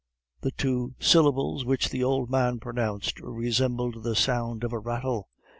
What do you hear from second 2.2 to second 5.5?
man pronounced resembled the sound of a rattle.